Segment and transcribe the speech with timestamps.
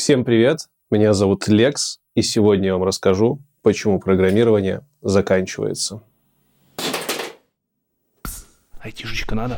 [0.00, 0.60] Всем привет,
[0.90, 6.02] меня зовут Лекс, и сегодня я вам расскажу, почему программирование заканчивается.
[8.80, 9.56] Айтишечка надо.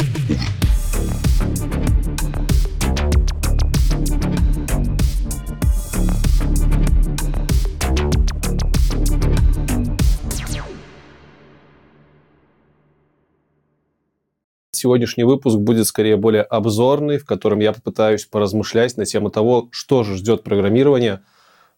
[14.83, 20.03] Сегодняшний выпуск будет скорее более обзорный, в котором я попытаюсь поразмышлять на тему того, что
[20.03, 21.21] же ждет программирование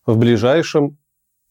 [0.07, 0.97] в ближайшем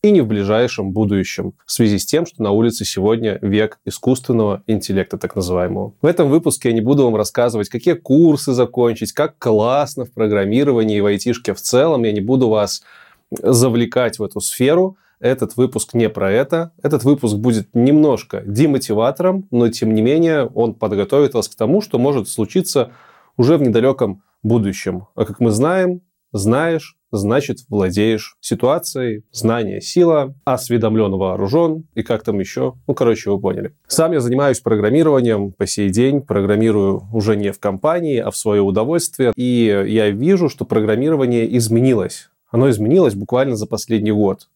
[0.02, 4.64] и не в ближайшем будущем, в связи с тем, что на улице сегодня век искусственного
[4.66, 5.94] интеллекта, так называемого.
[6.02, 10.98] В этом выпуске я не буду вам рассказывать, какие курсы закончить, как классно в программировании
[10.98, 12.04] и в айтишке в целом.
[12.04, 12.82] Я не буду вас
[13.30, 14.98] завлекать в эту сферу.
[15.24, 16.74] Этот выпуск не про это.
[16.84, 21.98] Этот выпуск будет немножко демотиватором, но тем не менее он подготовит вас к тому, что
[21.98, 22.92] может случиться
[23.38, 25.08] уже в недалеком будущем.
[25.16, 26.02] А как мы знаем,
[26.34, 32.74] знаешь, значит владеешь ситуацией, знание– сила, осведомлен, вооружен и как там еще.
[32.86, 33.74] Ну, короче, вы поняли.
[33.88, 38.62] Сам я занимаюсь программированием по сей день, программирую уже не в компании, а в свое
[38.62, 39.32] удовольствие.
[39.38, 42.30] И я вижу, что программирование изменилось.
[42.52, 44.50] Оно изменилось буквально за последний год.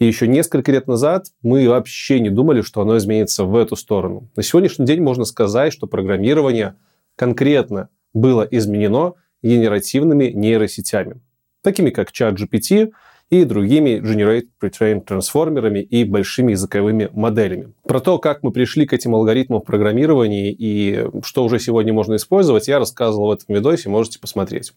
[0.00, 4.28] И еще несколько лет назад мы вообще не думали, что оно изменится в эту сторону.
[4.34, 6.76] На сегодняшний день можно сказать, что программирование
[7.16, 11.20] конкретно было изменено генеративными нейросетями,
[11.62, 12.92] такими как ChatGPT
[13.28, 17.74] и другими Generate Pre-trained трансформерами и большими языковыми моделями.
[17.84, 22.16] Про то, как мы пришли к этим алгоритмам в программировании и что уже сегодня можно
[22.16, 24.72] использовать, я рассказывал в этом видосе, можете посмотреть.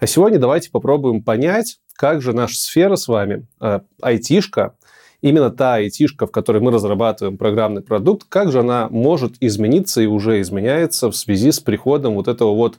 [0.00, 4.76] А сегодня давайте попробуем понять, как же наша сфера с вами, э, айтишка,
[5.20, 10.06] именно та айтишка, в которой мы разрабатываем программный продукт, как же она может измениться и
[10.06, 12.78] уже изменяется в связи с приходом вот этого вот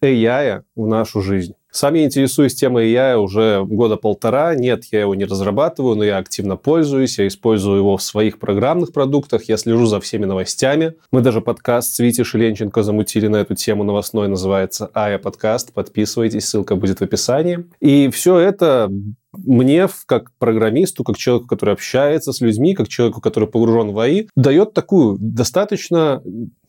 [0.00, 1.54] AI в нашу жизнь.
[1.74, 4.54] Сам я интересуюсь темой AI уже года полтора.
[4.54, 7.18] Нет, я его не разрабатываю, но я активно пользуюсь.
[7.18, 9.48] Я использую его в своих программных продуктах.
[9.48, 10.94] Я слежу за всеми новостями.
[11.10, 14.28] Мы даже подкаст с Витей Шеленченко замутили на эту тему новостной.
[14.28, 15.72] Называется «Ая подкаст».
[15.72, 17.64] Подписывайтесь, ссылка будет в описании.
[17.80, 18.88] И все это
[19.32, 24.28] мне, как программисту, как человеку, который общается с людьми, как человеку, который погружен в АИ,
[24.36, 26.22] дает такую достаточно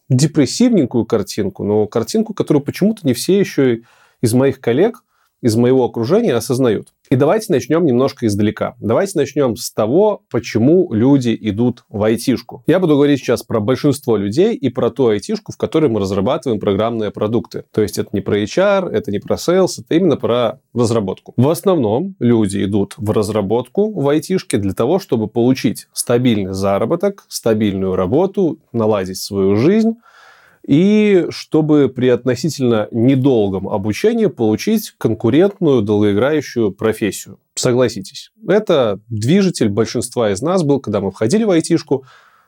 [0.10, 3.82] депрессивненькую картинку, но картинку, которую почему-то не все еще
[4.26, 5.04] из моих коллег,
[5.42, 6.88] из моего окружения осознают.
[7.12, 8.76] И давайте начнем немножко издалека.
[8.80, 12.64] Давайте начнем с того, почему люди идут в айтишку.
[12.66, 16.60] Я буду говорить сейчас про большинство людей и про ту айтишку, в которой мы разрабатываем
[16.60, 17.66] программные продукты.
[17.72, 21.36] То есть это не про HR, это не про sales, это именно про разработку.
[21.38, 27.96] В основном люди идут в разработку в айтишке для того, чтобы получить стабильный заработок, стабильную
[27.96, 29.98] работу, наладить свою жизнь,
[30.68, 37.40] и чтобы при относительно недолгом обучении получить конкурентную долгоиграющую профессию.
[37.54, 42.06] Согласитесь, это движитель большинства из нас был, когда мы входили в айтишку,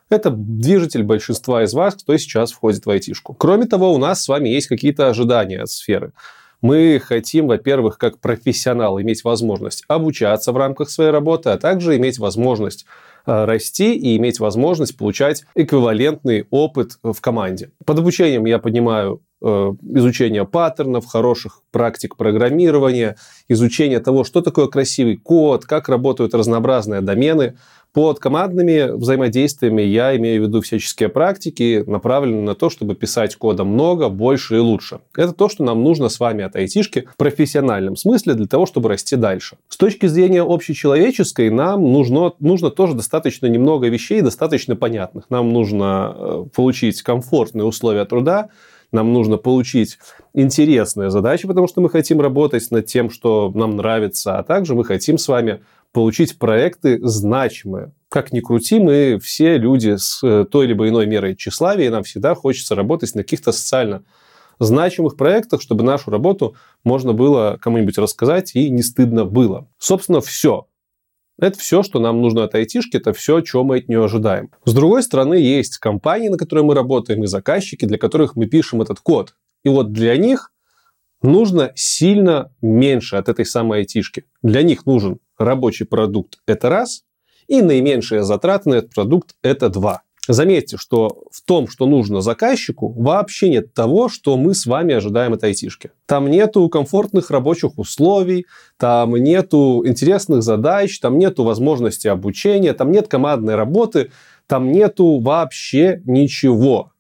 [0.10, 3.34] это движитель большинства из вас, кто сейчас входит в айтишку.
[3.34, 6.14] Кроме того, у нас с вами есть какие-то ожидания от сферы.
[6.62, 12.20] Мы хотим, во-первых, как профессионал иметь возможность обучаться в рамках своей работы, а также иметь
[12.20, 12.86] возможность
[13.28, 17.72] Э, расти и иметь возможность получать эквивалентный опыт в команде.
[17.86, 23.18] Под обучением я понимаю изучение паттернов, хороших практик программирования,
[23.48, 27.56] изучение того, что такое красивый код, как работают разнообразные домены,
[27.98, 33.64] под командными взаимодействиями я имею в виду всяческие практики, направленные на то, чтобы писать кода
[33.64, 35.00] много, больше и лучше.
[35.16, 38.90] Это то, что нам нужно с вами от айтишки в профессиональном смысле для того, чтобы
[38.90, 39.58] расти дальше.
[39.68, 45.32] С точки зрения общечеловеческой, нам нужно, нужно тоже достаточно немного вещей, достаточно понятных.
[45.32, 48.50] Нам нужно э, получить комфортные условия труда,
[48.92, 49.98] нам нужно получить
[50.34, 54.86] интересные задачи, потому что мы хотим работать над тем, что нам нравится, а также мы
[54.86, 55.62] хотим с вами
[55.92, 57.92] получить проекты значимые.
[58.10, 62.04] Как ни крути, мы все люди с э, той либо иной мерой тщеславия, и нам
[62.04, 64.04] всегда хочется работать на каких-то социально
[64.60, 69.68] значимых проектах, чтобы нашу работу можно было кому-нибудь рассказать и не стыдно было.
[69.78, 70.68] Собственно, все.
[71.40, 74.50] Это все, что нам нужно от айтишки, это все, чего мы от нее ожидаем.
[74.66, 78.82] С другой стороны, есть компании, на которые мы работаем, и заказчики, для которых мы пишем
[78.82, 79.36] этот код.
[79.64, 80.52] И вот для них
[81.22, 84.26] нужно сильно меньше от этой самой айтишки.
[84.42, 87.04] Для них нужен рабочий продукт– это раз,
[87.48, 90.02] и наименьшие затраты на этот продукт– это два.
[90.28, 95.34] Заметьте, что в том, что нужно заказчику, вообще нет того, что мы с вами ожидаем
[95.34, 95.92] от айтишки.
[96.06, 98.46] Там нету комфортных рабочих условий,
[98.78, 104.12] там нету интересных задач, там нету возможности обучения, там нет командной работы,
[104.48, 106.92] там нету вообще ничего.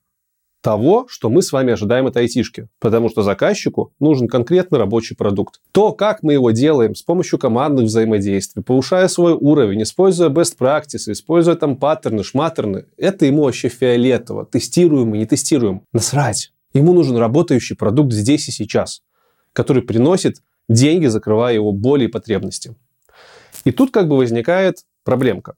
[0.62, 2.68] Того, что мы с вами ожидаем от айтишки.
[2.80, 5.62] Потому что заказчику нужен конкретный рабочий продукт.
[5.72, 11.12] То, как мы его делаем с помощью командных взаимодействий, повышая свой уровень, используя best practices,
[11.12, 14.46] используя там паттерны, шматтерны, это ему вообще фиолетово.
[14.46, 15.84] Тестируем и не тестируем.
[15.94, 16.52] Насрать.
[16.74, 19.02] Ему нужен работающий продукт здесь и сейчас,
[19.54, 22.76] который приносит деньги, закрывая его боли и потребности.
[23.64, 25.56] И тут как бы возникает проблемка.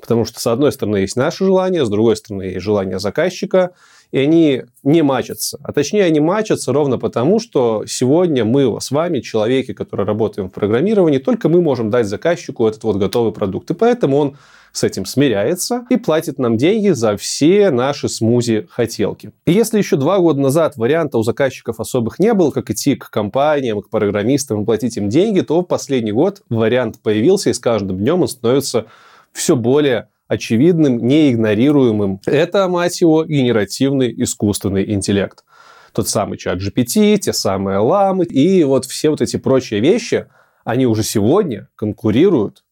[0.00, 3.72] Потому что, с одной стороны, есть наше желание, с другой стороны, есть желание заказчика,
[4.12, 5.58] и они не мачатся.
[5.64, 10.52] А точнее, они мачатся ровно потому, что сегодня мы с вами, человеки, которые работаем в
[10.52, 13.70] программировании, только мы можем дать заказчику этот вот готовый продукт.
[13.70, 14.36] И поэтому он
[14.72, 19.32] с этим смиряется и платит нам деньги за все наши смузи-хотелки.
[19.46, 23.08] И если еще два года назад варианта у заказчиков особых не было, как идти к
[23.10, 27.58] компаниям, к программистам и платить им деньги, то в последний год вариант появился, и с
[27.58, 28.86] каждым днем он становится
[29.32, 32.20] все более очевидным, неигнорируемым.
[32.26, 35.44] Это, мать его, генеративный искусственный интеллект.
[35.92, 40.26] Тот самый чат GPT, те самые ламы и вот все вот эти прочие вещи,
[40.64, 42.64] они уже сегодня конкурируют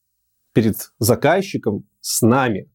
[0.52, 2.68] перед заказчиком с нами.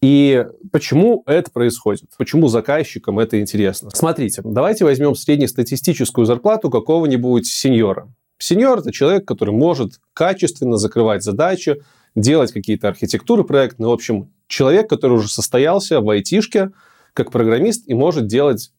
[0.00, 2.10] И почему это происходит?
[2.18, 3.88] Почему заказчикам это интересно?
[3.90, 8.12] Смотрите, давайте возьмем среднестатистическую зарплату какого-нибудь сеньора.
[8.38, 11.82] Сеньор– это человек, который может качественно закрывать задачи,
[12.14, 13.88] делать какие-то архитектуры проектные.
[13.88, 16.70] В общем, человек, который уже состоялся в айтишке
[17.12, 18.72] как программист и может делать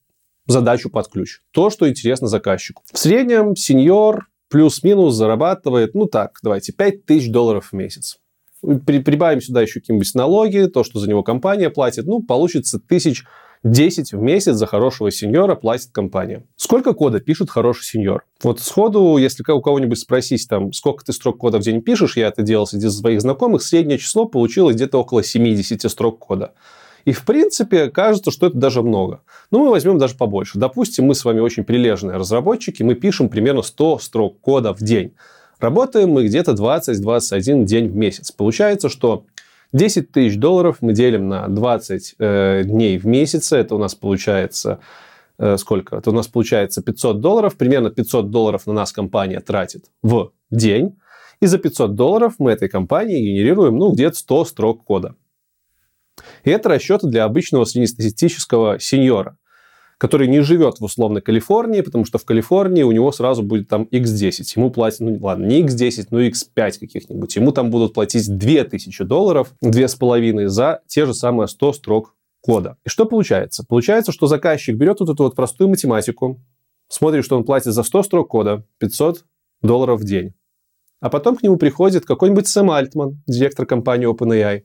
[0.47, 1.39] задачу под ключ.
[1.51, 2.83] То, что интересно заказчику.
[2.91, 8.17] В среднем сеньор плюс-минус зарабатывает, ну так, давайте, 5 тысяч долларов в месяц.
[8.61, 13.23] Прибавим сюда еще какие-нибудь налоги, то, что за него компания платит, ну, получится тысяч
[13.65, 16.44] 10 в месяц за хорошего сеньора платит компания.
[16.56, 18.23] Сколько кода пишет хороший сеньор?
[18.44, 22.27] Вот сходу, если у кого-нибудь спросить, там, сколько ты строк кода в день пишешь, я
[22.27, 26.53] это делал среди своих знакомых, среднее число получилось где-то около 70 строк кода.
[27.06, 29.21] И, в принципе, кажется, что это даже много.
[29.50, 30.59] Но мы возьмем даже побольше.
[30.59, 35.13] Допустим, мы с вами очень прилежные разработчики, мы пишем примерно 100 строк кода в день.
[35.59, 38.31] Работаем мы где-то 20-21 день в месяц.
[38.31, 39.25] Получается, что
[39.73, 43.51] 10 тысяч долларов мы делим на 20 э, дней в месяц.
[43.51, 44.79] Это у нас получается
[45.38, 45.97] э, сколько?
[45.97, 47.57] Это у нас получается 500 долларов.
[47.57, 50.97] Примерно 500 долларов на нас компания тратит в день.
[51.41, 55.15] И за 500 долларов мы этой компании генерируем ну, где-то 100 строк кода.
[56.44, 59.38] И это расчеты для обычного среднестатистического сеньора
[59.97, 63.83] который не живет в условной Калифорнии, потому что в Калифорнии у него сразу будет там
[63.83, 64.44] X10.
[64.56, 67.36] Ему платят, ну ладно, не X10, но X5 каких-нибудь.
[67.36, 72.77] Ему там будут платить 2000 долларов, 2,5 за те же самые 100 строк кода.
[72.86, 73.65] И что получается?
[73.68, 76.39] Получается, что заказчик берет вот эту вот простую математику,
[76.89, 79.25] смотрит, что он платит за 100 строк кода 500
[79.62, 80.33] долларов в день.
[81.01, 84.63] А потом к нему приходит какой-нибудь Сэм Альтман, директор компании OpenAI,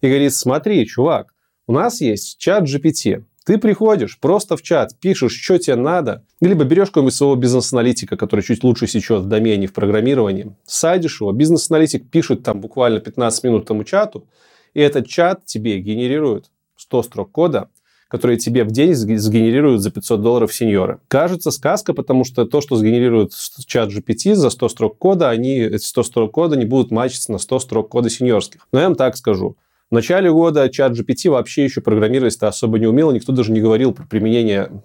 [0.00, 1.34] и говорит, смотри, чувак,
[1.66, 6.64] у нас есть чат GPT, ты приходишь просто в чат, пишешь, что тебе надо, либо
[6.64, 12.10] берешь какого-нибудь своего бизнес-аналитика, который чуть лучше сечет в домене, в программировании, садишь его, бизнес-аналитик
[12.10, 14.26] пишет там буквально 15 минут тому чату,
[14.74, 17.68] и этот чат тебе генерирует 100 строк кода,
[18.10, 20.98] которые тебе в день сгенерируют за 500 долларов сеньоры.
[21.06, 23.32] Кажется сказка, потому что то, что сгенерирует
[23.66, 27.38] чат GPT за 100 строк кода, они, эти 100 строк кода не будут матчиться на
[27.38, 28.66] 100 строк кода сеньорских.
[28.72, 29.56] Но я вам так скажу.
[29.90, 33.92] В начале года чат GPT вообще еще программировать-то особо не умел, никто даже не говорил
[33.92, 34.82] про применение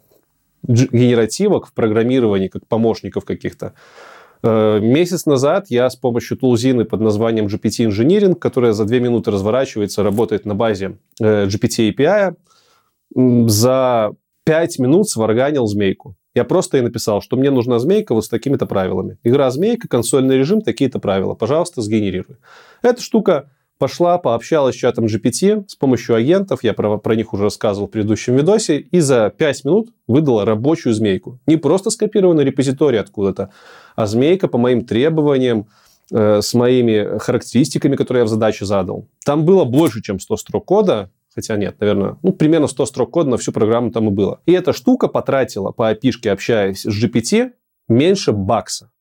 [0.63, 3.73] генеративок в программировании как помощников каких-то.
[4.41, 9.29] Э, месяц назад я с помощью тулзины под названием GPT Engineering, которая за две минуты
[9.29, 12.35] разворачивается, работает на базе э, GPT API,
[13.47, 14.11] за
[14.43, 16.15] пять минут сварганил змейку.
[16.33, 19.17] Я просто ей написал, что мне нужна змейка вот с такими-то правилами.
[19.23, 21.35] Игра змейка, консольный режим, такие-то правила.
[21.35, 22.37] Пожалуйста, сгенерируй.
[22.81, 27.43] Эта штука пошла, пообщалась с чатом GPT с помощью агентов, я про, про них уже
[27.43, 31.39] рассказывал в предыдущем видосе, и за 5 минут выдала рабочую змейку.
[31.45, 33.51] Не просто скопированный репозиторий откуда-то,
[33.95, 35.67] а змейка по моим требованиям,
[36.11, 39.07] э, с моими характеристиками, которые я в задаче задал.
[39.25, 43.29] Там было больше, чем 100 строк кода, хотя нет, наверное, ну, примерно 100 строк кода
[43.29, 44.39] на всю программу там и было.
[44.45, 47.51] И эта штука потратила по API, общаясь с GPT,
[47.87, 48.91] меньше бакса.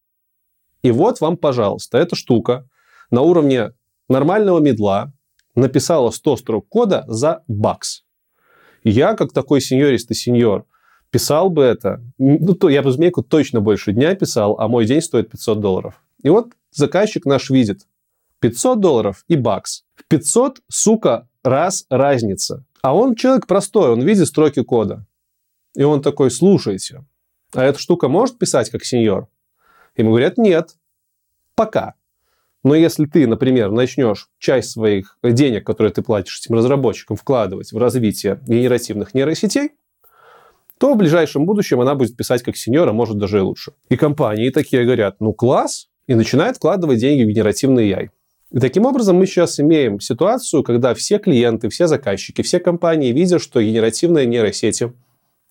[0.83, 2.69] И вот вам, пожалуйста, эта штука
[3.11, 3.73] на уровне
[4.15, 5.13] нормального медла
[5.57, 8.05] написала 100 строк кода за бакс.
[8.85, 10.67] Я, как такой сеньористый сеньор,
[11.11, 15.01] писал бы это, ну, то я бы змейку точно больше дня писал, а мой день
[15.01, 16.03] стоит 500 долларов.
[16.23, 17.87] И вот заказчик наш видит
[18.41, 19.85] 500 долларов и бакс.
[19.97, 22.65] В 500, сука, раз разница.
[22.83, 25.07] А он человек простой, он видит строки кода.
[25.75, 27.05] И он такой, слушайте,
[27.53, 29.29] а эта штука может писать как сеньор?
[29.97, 30.77] Ему говорят, нет,
[31.57, 31.95] пока.
[32.65, 37.79] Но если ты, например, начнешь часть своих денег, которые ты платишь этим разработчикам, вкладывать в
[37.79, 39.73] развитие генеративных нейросетей,
[40.79, 43.73] то в ближайшем будущем она будет писать как сеньор, а может даже и лучше.
[43.91, 48.11] И компании такие говорят, ну класс, и начинают вкладывать деньги в генеративный яй.
[48.51, 53.43] И таким образом мы сейчас имеем ситуацию, когда все клиенты, все заказчики, все компании видят,
[53.43, 54.93] что генеративные нейросети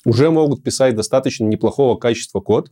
[0.06, 2.72] уже могут писать достаточно неплохого качества код,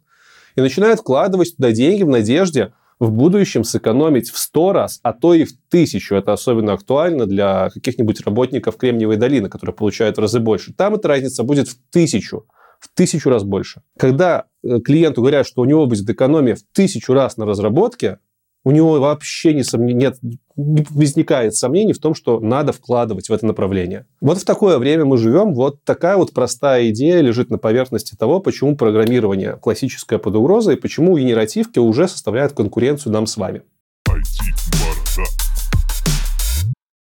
[0.55, 5.33] и начинают вкладывать туда деньги в надежде в будущем сэкономить в 100 раз, а то
[5.33, 6.13] и в тысячу.
[6.13, 10.71] Это особенно актуально для каких-нибудь работников Кремниевой долины, которые получают в разы больше.
[10.71, 12.45] Там эта разница будет в тысячу
[12.79, 13.83] в тысячу раз больше.
[13.95, 18.17] Когда э, клиенту говорят, что у него будет экономия в тысячу раз на разработке,
[18.63, 19.87] у него вообще не, сомн...
[19.87, 20.17] нет,
[20.55, 24.05] не возникает сомнений в том, что надо вкладывать в это направление.
[24.19, 25.53] Вот в такое время мы живем.
[25.53, 30.79] Вот такая вот простая идея лежит на поверхности того, почему программирование классическое под угрозой, и
[30.79, 33.63] почему генеративки уже составляют конкуренцию нам с вами.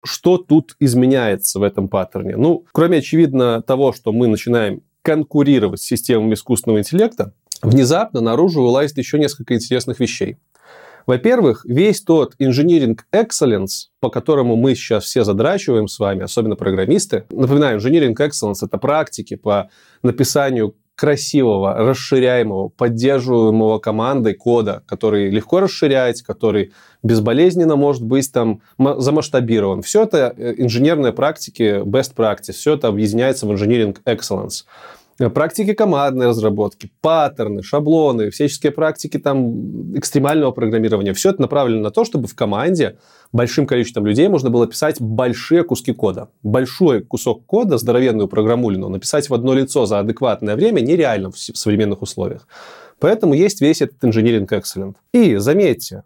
[0.06, 2.36] Что тут изменяется в этом паттерне?
[2.36, 8.98] Ну, кроме, очевидно, того, что мы начинаем конкурировать с системами искусственного интеллекта, внезапно наружу вылазит
[8.98, 10.38] еще несколько интересных вещей.
[11.06, 17.26] Во-первых, весь тот engineering excellence, по которому мы сейчас все задрачиваем с вами, особенно программисты.
[17.30, 19.70] Напоминаю, engineering excellence– это практики по
[20.02, 29.82] написанию красивого, расширяемого, поддерживаемого командой кода, который легко расширять, который безболезненно может быть там замасштабирован.
[29.82, 34.66] Все это э, инженерные практики, best practice, все это объединяется в engineering excellence.
[35.20, 41.14] Э, практики командной разработки, паттерны, шаблоны, всяческие практики там экстремального программирования.
[41.14, 42.98] Все это направлено на то, чтобы в команде
[43.32, 46.30] большим количеством людей можно было писать большие куски кода.
[46.42, 52.02] Большой кусок кода, здоровенную программулину, написать в одно лицо за адекватное время нереально в современных
[52.02, 52.48] условиях.
[53.00, 54.96] Поэтому есть весь этот Engineering Excellent.
[55.14, 56.04] И заметьте,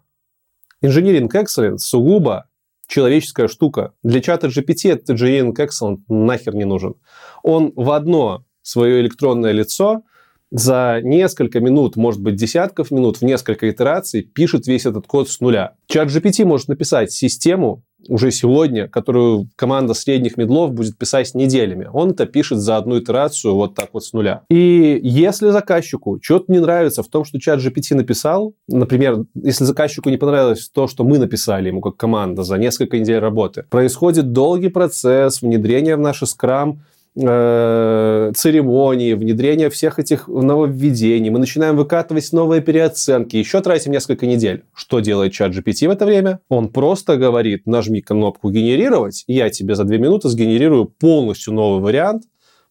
[0.82, 2.46] Engineering Excellent сугубо
[2.88, 3.92] человеческая штука.
[4.02, 6.94] Для чата GPT этот Engineering Excellent нахер не нужен.
[7.42, 10.02] Он в одно свое электронное лицо,
[10.50, 15.40] за несколько минут, может быть, десятков минут, в несколько итераций пишет весь этот код с
[15.40, 15.74] нуля.
[15.86, 21.90] Чат GPT может написать систему уже сегодня, которую команда средних медлов будет писать неделями.
[21.92, 24.42] Он это пишет за одну итерацию вот так вот с нуля.
[24.48, 30.08] И если заказчику что-то не нравится в том, что чат GPT написал, например, если заказчику
[30.08, 34.68] не понравилось то, что мы написали ему как команда за несколько недель работы, происходит долгий
[34.68, 36.80] процесс внедрения в наш скрам
[37.18, 41.30] э, церемонии, внедрения всех этих нововведений.
[41.30, 43.36] Мы начинаем выкатывать новые переоценки.
[43.36, 44.64] Еще тратим несколько недель.
[44.74, 46.40] Что делает чат GPT в это время?
[46.48, 51.82] Он просто говорит, нажми кнопку «Генерировать», и я тебе за две минуты сгенерирую полностью новый
[51.82, 52.24] вариант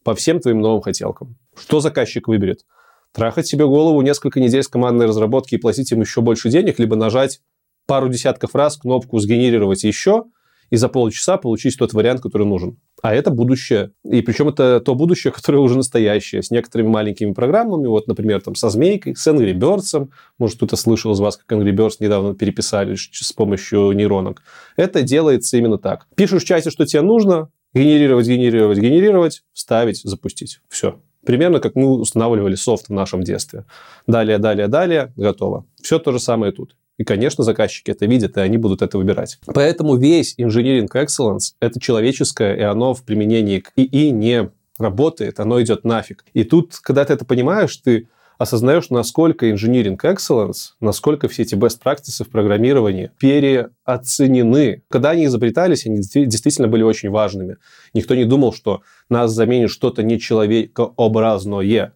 [0.03, 1.35] по всем твоим новым хотелкам.
[1.55, 2.65] Что заказчик выберет?
[3.13, 6.95] Трахать себе голову несколько недель с командной разработки и платить им еще больше денег, либо
[6.95, 7.41] нажать
[7.85, 10.25] пару десятков раз кнопку «Сгенерировать еще»,
[10.69, 12.77] и за полчаса получить тот вариант, который нужен.
[13.01, 13.91] А это будущее.
[14.03, 17.87] И причем это то будущее, которое уже настоящее, с некоторыми маленькими программами.
[17.87, 20.09] Вот, например, там со Змейкой, с Angry Birds.
[20.39, 24.41] Может, кто-то слышал из вас, как Angry Birds недавно переписали с помощью нейронок.
[24.75, 26.07] Это делается именно так.
[26.15, 30.59] Пишешь в чате, что тебе нужно, генерировать, генерировать, генерировать, вставить, запустить.
[30.69, 30.99] Все.
[31.25, 33.65] Примерно как мы устанавливали софт в нашем детстве.
[34.07, 35.65] Далее, далее, далее, готово.
[35.81, 36.76] Все то же самое тут.
[36.97, 39.39] И, конечно, заказчики это видят, и они будут это выбирать.
[39.45, 44.49] Поэтому весь Engineering Excellence– это человеческое, и оно в применении к ИИ не
[44.79, 46.25] работает, оно идет нафиг.
[46.33, 51.79] И тут, когда ты это понимаешь, ты осознаешь, насколько engineering excellence, насколько все эти best
[51.83, 54.83] practices в программировании переоценены.
[54.89, 57.57] Когда они изобретались, они действительно были очень важными.
[57.93, 61.93] Никто не думал, что нас заменит что-то нечеловекообразное.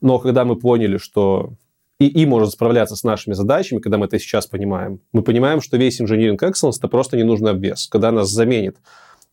[0.00, 1.54] Но когда мы поняли, что
[2.02, 5.00] и, и может справляться с нашими задачами, когда мы это сейчас понимаем.
[5.12, 7.86] Мы понимаем, что весь Engineering Excellence– это просто ненужный обвес.
[7.86, 8.76] Когда нас заменит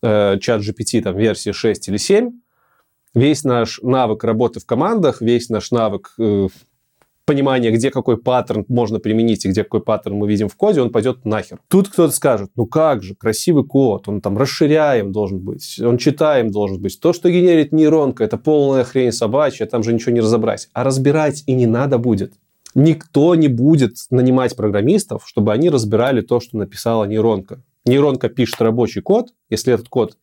[0.04, 2.32] э, чат GPT там, версии 6 или 7,
[3.16, 6.48] весь наш навык работы в командах, весь наш навык э,
[7.26, 10.92] понимания, где какой паттерн можно применить и где какой паттерн мы видим в коде, он
[10.92, 11.60] пойдет нахер.
[11.70, 16.52] Тут кто-то скажет, ну как же, красивый код, он там расширяем должен быть, он читаем
[16.52, 17.00] должен быть.
[17.00, 20.70] То, что генерит нейронка, это полная хрень собачья, там же ничего не разобрать.
[20.74, 22.34] А разбирать и не надо будет
[22.76, 27.62] никто не будет нанимать программистов, чтобы они разбирали то, что написала нейронка.
[27.86, 30.18] Нейронка пишет рабочий код, если этот код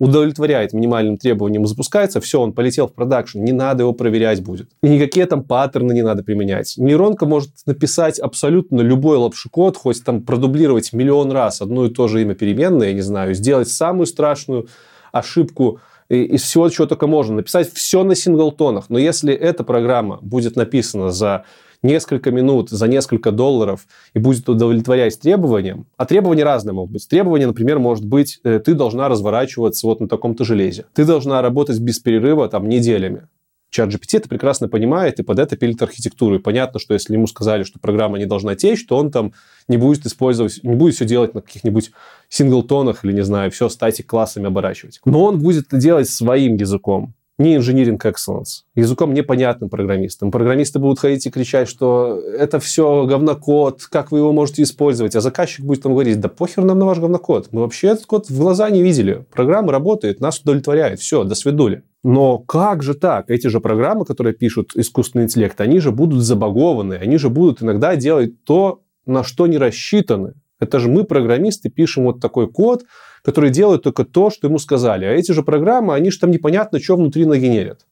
[0.00, 4.70] удовлетворяет минимальным требованиям запускается, все, он полетел в продакшн, не надо его проверять будет.
[4.82, 6.74] И никакие там паттерны не надо применять.
[6.78, 12.22] Нейронка может написать абсолютно любой лапшикод, хоть там продублировать миллион раз одно и то же
[12.22, 14.68] имя переменной, я не знаю, сделать самую страшную
[15.12, 18.86] ошибку из всего, чего только можно, написать все на синглтонах.
[18.88, 21.44] Но если эта программа будет написана за
[21.82, 27.08] несколько минут за несколько долларов и будет удовлетворять требованиям, а требования разные могут быть.
[27.08, 30.86] Требования, например, может быть, э, ты должна разворачиваться вот на таком-то железе.
[30.94, 33.28] Ты должна работать без перерыва там неделями.
[33.70, 36.34] Чат GPT это прекрасно понимает и под это пилит архитектуру.
[36.34, 39.32] И понятно, что если ему сказали, что программа не должна течь, то он там
[39.68, 41.92] не будет использовать, не будет все делать на каких-нибудь
[42.28, 45.00] синглтонах или, не знаю, все статик классами оборачивать.
[45.04, 50.30] Но он будет это делать своим языком не engineering excellence, языком непонятным программистам.
[50.30, 55.20] Программисты будут ходить и кричать, что это все говнокод, как вы его можете использовать, а
[55.20, 58.38] заказчик будет там говорить, да похер нам на ваш говнокод, мы вообще этот код в
[58.38, 61.82] глаза не видели, программа работает, нас удовлетворяет, все, до свидули.
[62.02, 63.30] Но как же так?
[63.30, 67.96] Эти же программы, которые пишут искусственный интеллект, они же будут забагованы, они же будут иногда
[67.96, 70.34] делать то, на что не рассчитаны.
[70.58, 72.84] Это же мы, программисты, пишем вот такой код,
[73.22, 75.04] который делает только то, что ему сказали.
[75.04, 77.86] А эти же программы, они же там непонятно, что внутри нагенерят.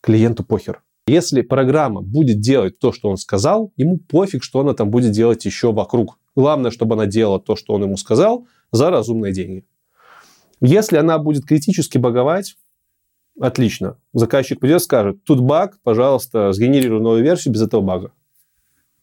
[0.00, 0.82] Клиенту похер.
[1.06, 5.44] Если программа будет делать то, что он сказал, ему пофиг, что она там будет делать
[5.44, 6.18] еще вокруг.
[6.36, 9.64] Главное, чтобы она делала то, что он ему сказал, за разумные деньги.
[10.60, 12.56] Если она будет критически баговать,
[13.40, 13.96] отлично.
[14.12, 18.12] Заказчик придет скажет, тут баг, пожалуйста, сгенерируй новую версию без этого бага.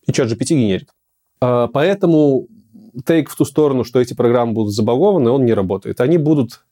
[0.05, 0.89] И чат GPT генерит.
[1.41, 2.47] А, поэтому
[3.05, 6.01] take в ту сторону, что эти программы будут забагованы, он не работает.
[6.01, 6.63] Они будут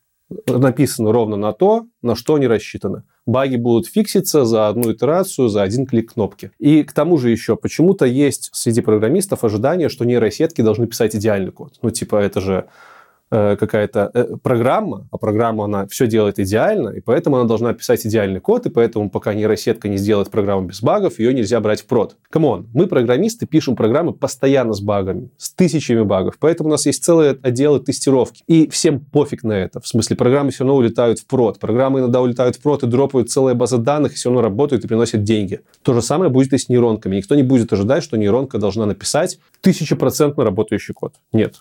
[0.47, 3.03] написаны ровно на то, на что они рассчитаны.
[3.27, 6.51] Баги будут фикситься за одну итерацию, за один клик кнопки.
[6.57, 11.51] И к тому же еще почему-то есть среди программистов ожидание, что нейросетки должны писать идеальный
[11.51, 11.75] код.
[11.81, 12.69] Ну, типа, это же Э,
[13.29, 18.39] какая-то э, программа, а программа, она все делает идеально, и поэтому она должна писать идеальный
[18.39, 22.17] код, и поэтому пока нейросетка не сделает программу без багов, ее нельзя брать в прод.
[22.29, 26.85] Come on, мы, программисты, пишем программы постоянно с багами, с тысячами багов, поэтому у нас
[26.85, 29.79] есть целые отделы тестировки, и всем пофиг на это.
[29.79, 33.29] В смысле, программы все равно улетают в прод, программы иногда улетают в прод и дропают
[33.29, 35.61] целая база данных, и все равно работают и приносят деньги.
[35.81, 37.15] То же самое будет и с нейронками.
[37.15, 41.15] Никто не будет ожидать, что нейронка должна написать тысячепроцентно работающий код.
[41.31, 41.55] Нет.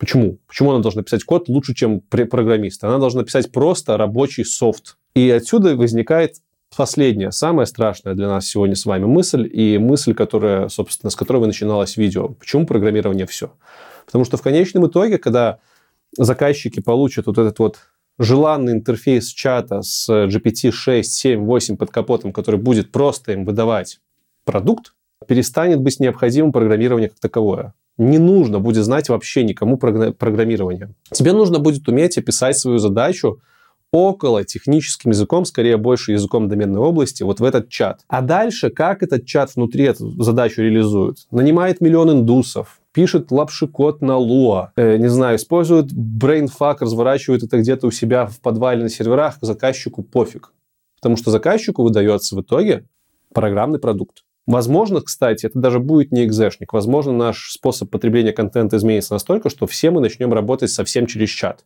[0.00, 0.38] Почему?
[0.48, 2.82] Почему она должна писать код лучше, чем программист?
[2.82, 4.96] Она должна писать просто рабочий софт.
[5.14, 6.36] И отсюда возникает
[6.74, 11.46] последняя, самая страшная для нас сегодня с вами мысль, и мысль, которая, собственно, с которой
[11.46, 12.28] начиналось видео.
[12.28, 13.52] Почему программирование все?
[14.06, 15.58] Потому что в конечном итоге, когда
[16.16, 17.80] заказчики получат вот этот вот
[18.18, 24.00] желанный интерфейс чата с GPT 6, 7, 8 под капотом, который будет просто им выдавать
[24.46, 24.94] продукт,
[25.28, 30.94] перестанет быть необходимым программирование как таковое не нужно будет знать вообще никому программирование.
[31.12, 33.40] Тебе нужно будет уметь описать свою задачу
[33.92, 38.00] около техническим языком, скорее больше языком доменной области, вот в этот чат.
[38.08, 41.26] А дальше, как этот чат внутри эту задачу реализует?
[41.30, 47.88] Нанимает миллион индусов, пишет лапшикод на Lua, э, не знаю, использует BrainFuck, разворачивает это где-то
[47.88, 50.52] у себя в подвале на серверах, заказчику пофиг.
[50.96, 52.86] Потому что заказчику выдается в итоге
[53.34, 54.22] программный продукт.
[54.50, 56.72] Возможно, кстати, это даже будет не экзешник.
[56.72, 61.64] Возможно, наш способ потребления контента изменится настолько, что все мы начнем работать совсем через чат.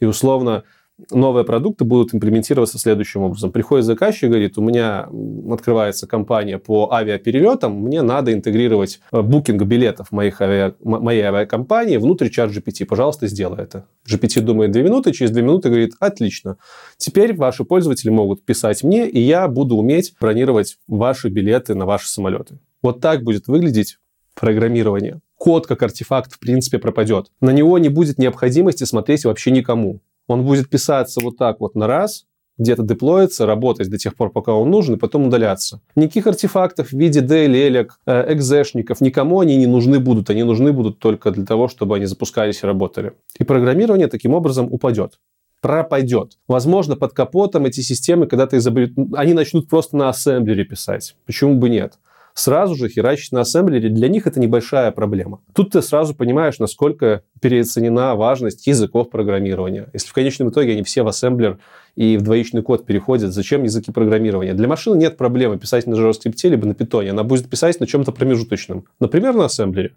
[0.00, 0.64] И условно
[1.10, 3.52] новые продукты будут имплементироваться следующим образом.
[3.52, 5.08] Приходит заказчик и говорит, у меня
[5.50, 10.74] открывается компания по авиаперелетам, мне надо интегрировать э, букинг билетов моих авиа...
[10.80, 12.84] моей авиакомпании внутрь чат GPT.
[12.86, 13.86] Пожалуйста, сделай это.
[14.08, 16.56] GPT думает две минуты, через две минуты говорит, отлично.
[16.96, 22.08] Теперь ваши пользователи могут писать мне, и я буду уметь бронировать ваши билеты на ваши
[22.08, 22.58] самолеты.
[22.82, 23.98] Вот так будет выглядеть
[24.34, 25.20] программирование.
[25.36, 27.30] Код как артефакт в принципе пропадет.
[27.40, 30.00] На него не будет необходимости смотреть вообще никому.
[30.28, 32.26] Он будет писаться вот так вот на раз,
[32.58, 35.80] где-то деплоиться, работать до тех пор, пока он нужен, и потом удаляться.
[35.96, 40.30] Никаких артефактов в виде DLL, э, экзешников, никому они не нужны будут.
[40.30, 43.14] Они нужны будут только для того, чтобы они запускались и работали.
[43.38, 45.18] И программирование таким образом упадет
[45.64, 46.32] пропадет.
[46.46, 51.16] Возможно, под капотом эти системы когда-то изобретут, они начнут просто на ассемблере писать.
[51.24, 51.94] Почему бы нет?
[52.34, 55.40] Сразу же херачить на ассемблере, для них это небольшая проблема.
[55.54, 59.88] Тут ты сразу понимаешь, насколько переоценена важность языков программирования.
[59.92, 61.58] Если в конечном итоге они все в ассемблер
[61.94, 64.54] и в двоичный код переходят, зачем языки программирования?
[64.54, 67.10] Для машины нет проблемы писать на JavaScript либо на питоне.
[67.10, 68.84] Она будет писать на чем-то промежуточном.
[68.98, 69.94] Например, на ассемблере.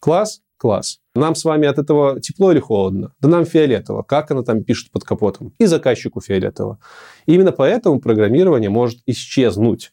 [0.00, 1.00] Класс, класс.
[1.14, 3.12] Нам с вами от этого тепло или холодно?
[3.20, 4.02] Да нам фиолетово.
[4.02, 5.52] Как она там пишет под капотом?
[5.58, 6.78] И заказчику фиолетово.
[7.26, 9.92] И именно поэтому программирование может исчезнуть.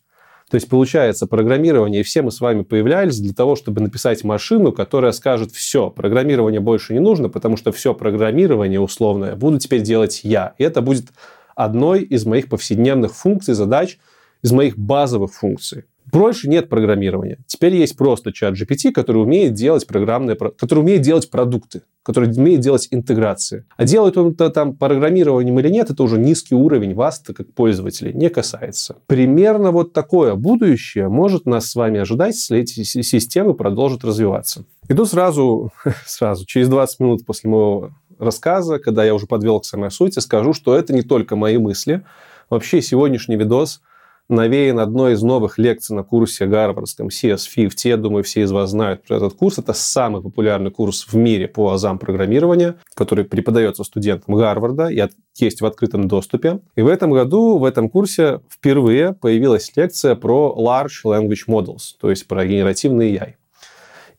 [0.54, 5.12] То есть, получается, программирование, все мы с вами появлялись для того, чтобы написать машину, которая
[5.12, 10.54] скажет, все, программирование больше не нужно, потому что все программирование условное буду теперь делать я.
[10.60, 11.08] И это будет
[11.56, 13.98] одной из моих повседневных функций, задач,
[14.44, 15.86] из моих базовых функций.
[16.12, 17.40] Больше нет программирования.
[17.48, 22.60] Теперь есть просто чат GPT, который умеет делать программные, который умеет делать продукты, который умеет
[22.60, 23.66] делать интеграции.
[23.78, 28.14] А делает он это там программированием или нет, это уже низкий уровень вас как пользователей
[28.14, 28.98] не касается.
[29.08, 34.66] Примерно вот такое будущее может нас с вами ожидать, если эти системы продолжат развиваться.
[34.90, 35.72] Иду сразу,
[36.06, 40.54] сразу, через 20 минут после моего рассказа, когда я уже подвел к самой сути, скажу,
[40.54, 42.04] что это не только мои мысли.
[42.50, 43.82] Вообще сегодняшний видос–
[44.30, 47.72] навеян одной из новых лекций на курсе гарвардском CS50.
[47.84, 49.58] Я думаю, все из вас знают про этот курс.
[49.58, 55.04] Это самый популярный курс в мире по азам программирования, который преподается студентам Гарварда и
[55.38, 56.60] есть в открытом доступе.
[56.76, 62.10] И в этом году в этом курсе впервые появилась лекция про Large Language Models, то
[62.10, 63.34] есть про генеративный AI.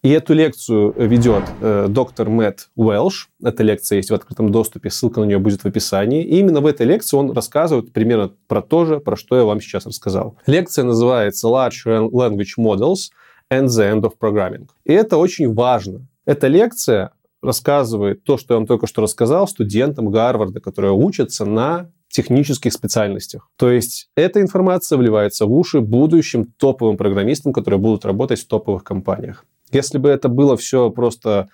[0.05, 3.31] И эту лекцию ведет э, доктор Мэтт Уэлш.
[3.43, 6.23] Эта лекция есть в открытом доступе, ссылка на нее будет в описании.
[6.23, 9.63] И именно в этой лекции он рассказывает примерно про то же, про что я вам
[9.63, 10.37] сейчас рассказал.
[10.47, 13.13] Лекция называется Large Language Models
[13.51, 14.69] and the End of Programming.
[14.85, 16.07] И это очень важно.
[16.27, 17.13] Эта лекция
[17.43, 23.49] рассказывает то, что я вам только что рассказал студентам Гарварда, которые учатся на технических специальностях.
[23.57, 28.85] То есть эта информация вливается в уши будущим топовым программистам, которые будут работать в топовых
[28.85, 29.47] компаниях.
[29.75, 31.49] Если бы это было все просто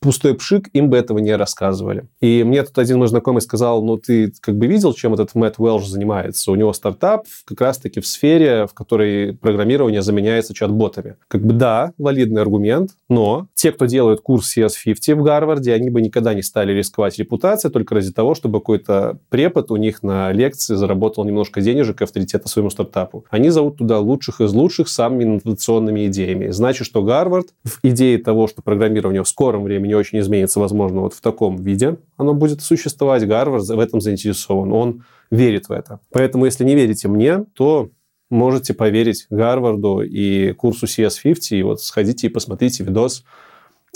[0.00, 2.08] пустой пшик, им бы этого не рассказывали.
[2.20, 5.56] И мне тут один мой знакомый сказал, ну, ты как бы видел, чем этот Мэтт
[5.58, 6.50] Уэлш занимается?
[6.50, 11.16] У него стартап как раз-таки в сфере, в которой программирование заменяется чат-ботами.
[11.28, 16.00] Как бы да, валидный аргумент, но те, кто делают курс CS50 в Гарварде, они бы
[16.00, 20.74] никогда не стали рисковать репутацией только ради того, чтобы какой-то препод у них на лекции
[20.74, 23.26] заработал немножко денежек и авторитета своему стартапу.
[23.30, 26.50] Они зовут туда лучших из лучших самыми инновационными идеями.
[26.50, 31.00] Значит, что Гарвард в идее того, что программирование в скором времени не очень изменится, возможно,
[31.00, 33.26] вот в таком виде оно будет существовать.
[33.26, 34.72] Гарвард в этом заинтересован.
[34.72, 36.00] Он верит в это.
[36.12, 37.90] Поэтому, если не верите мне, то
[38.30, 43.24] можете поверить Гарварду и курсу CS50, и вот сходите и посмотрите видос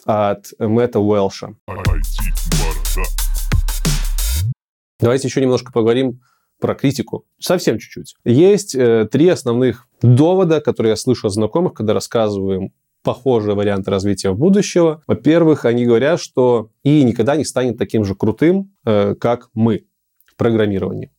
[0.04, 1.54] от Мэтта Уэлша.
[4.98, 6.20] Давайте еще немножко поговорим
[6.60, 7.24] про критику.
[7.38, 8.16] Совсем чуть-чуть.
[8.24, 12.72] Есть э, три основных довода, которые я слышу от знакомых, когда рассказываем
[13.04, 15.02] похожие варианты развития будущего.
[15.06, 19.84] Во-первых, они говорят, что и никогда не станет таким же крутым, э, как мы
[20.26, 21.12] в программировании.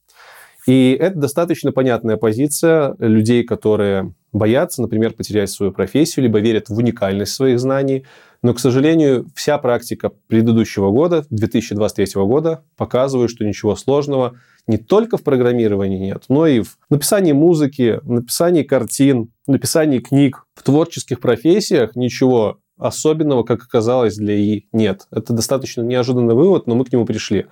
[0.68, 6.76] И это достаточно понятная позиция людей, которые боятся, например, потерять свою профессию, либо верят в
[6.76, 8.06] уникальность своих знаний.
[8.42, 15.18] Но, к сожалению, вся практика предыдущего года, 2023 года, показывает, что ничего сложного не только
[15.18, 20.46] в программировании нет, но и в написании музыки, написании картин, написании книг.
[20.56, 25.08] В творческих профессиях ничего особенного, как оказалось, для ИИ нет.
[25.12, 27.48] Это достаточно неожиданный вывод, но мы к нему пришли.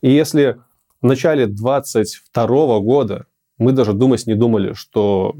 [0.00, 0.58] И если
[1.00, 5.34] в начале 2022 года мы даже думать не думали, что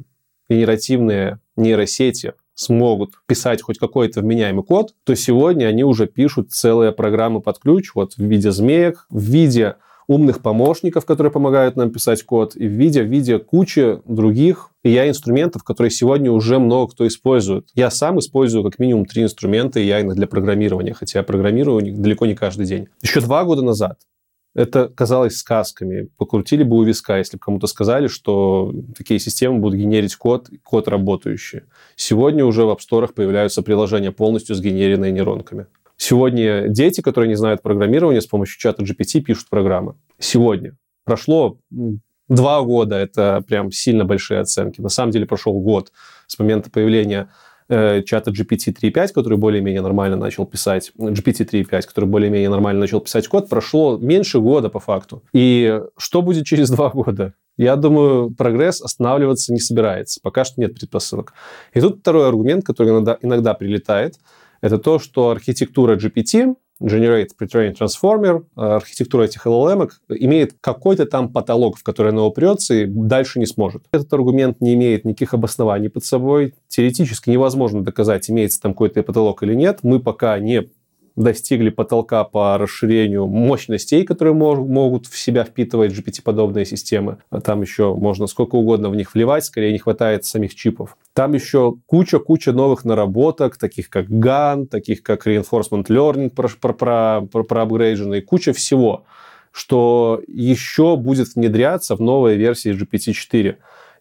[0.49, 7.41] генеративные нейросети смогут писать хоть какой-то вменяемый код, то сегодня они уже пишут целые программы
[7.41, 9.77] под ключ, вот в виде змеек, в виде
[10.09, 15.63] умных помощников, которые помогают нам писать код, и в виде, в виде кучи других AI-инструментов,
[15.63, 17.69] которые сегодня уже много кто использует.
[17.75, 22.35] Я сам использую как минимум три инструмента AI для программирования, хотя я программирую далеко не
[22.35, 22.89] каждый день.
[23.03, 23.99] Еще два года назад
[24.59, 26.09] это казалось сказками.
[26.17, 30.89] Покрутили бы у виска, если бы кому-то сказали, что такие системы будут генерить код, код
[30.89, 31.63] работающий.
[31.95, 35.67] Сегодня уже в App Store появляются приложения полностью сгенеренные нейронками.
[35.99, 39.97] Сегодня дети, которые не знают программирования, с помощью чата GPT пишут программы.
[40.19, 40.77] Сегодня.
[41.05, 41.59] Прошло
[42.29, 44.81] два года, это прям сильно большие оценки.
[44.81, 45.91] На самом деле прошел год
[46.29, 47.31] с момента появления
[47.69, 53.01] э, чата GPT 3.5, который более-менее нормально начал писать, GPT 3.5, который более-менее нормально начал
[53.01, 55.25] писать код, прошло меньше года по факту.
[55.33, 57.35] И что будет через два года?
[57.57, 60.21] Я думаю, прогресс останавливаться не собирается.
[60.23, 61.33] Пока что нет предпосылок.
[61.75, 64.15] И тут второй аргумент, который иногда, иногда прилетает–
[64.61, 71.77] это то, что архитектура GPT, Generate Pre-trained Transformer, архитектура этих LLM имеет какой-то там потолок,
[71.77, 73.85] в который она упрется и дальше не сможет.
[73.91, 76.55] Этот аргумент не имеет никаких обоснований под собой.
[76.69, 79.81] Теоретически невозможно доказать, имеется там какой-то потолок или нет.
[79.83, 80.69] Мы пока не
[81.19, 87.19] достигли потолка по расширению мощностей, которые мож, могут в себя впитывать GPT-подобные системы.
[87.45, 90.97] Там еще можно сколько угодно в них вливать, скорее не хватает самих чипов.
[91.15, 97.21] Там еще куча-куча новых наработок, таких как GAN, таких как Reinforcement Learning про, про, про,
[97.31, 99.05] про, про куча всего,
[99.51, 103.57] что еще будет внедряться в новой версии GPT-4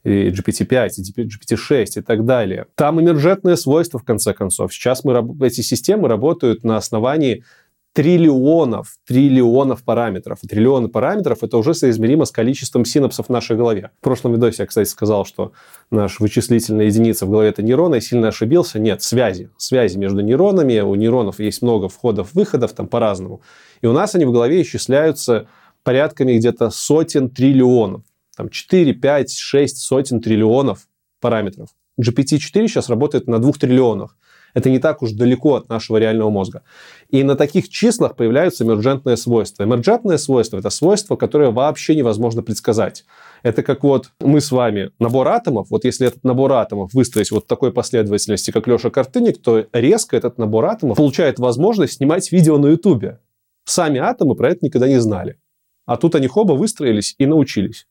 [0.07, 2.67] и GPT-5, и GPT-6 и так далее.
[2.75, 4.73] Там эмерджентные свойства, в конце концов.
[4.73, 7.43] Сейчас мы, эти системы работают на основании
[7.91, 10.39] триллионов, триллионов параметров.
[10.43, 13.89] И триллионы параметров это уже соизмеримо с количеством синапсов в нашей голове.
[13.99, 15.51] В прошлом видосе я, кстати, сказал, что
[15.91, 18.79] наша вычислительная единица в голове это нейроны, и сильно ошибился.
[18.79, 19.49] Нет, связи.
[19.57, 20.79] Связи между нейронами.
[20.79, 23.41] У нейронов есть много входов, выходов, там по-разному.
[23.81, 25.47] И у нас они в голове исчисляются
[25.83, 28.03] порядками где-то сотен триллионов
[28.37, 30.87] там 4, 5, 6 сотен триллионов
[31.19, 31.69] параметров.
[31.99, 34.15] GPT-4 сейчас работает на 2 триллионах.
[34.53, 36.63] Это не так уж далеко от нашего реального мозга.
[37.09, 39.63] И на таких числах появляются эмерджентные свойства.
[39.63, 43.05] Эмерджентные свойства– это свойства, которые вообще невозможно предсказать.
[43.43, 47.43] Это как вот мы с вами набор атомов, вот если этот набор атомов выстроить вот
[47.43, 52.57] в такой последовательности, как Леша Картыник, то резко этот набор атомов получает возможность снимать видео
[52.57, 53.19] на Ютубе.
[53.65, 55.37] Сами атомы про это никогда не знали.
[55.85, 57.87] А тут они оба выстроились и научились.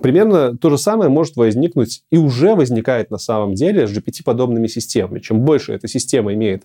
[0.00, 5.20] Примерно то же самое может возникнуть и уже возникает на самом деле с GPT-подобными системами.
[5.20, 6.64] Чем больше эта система имеет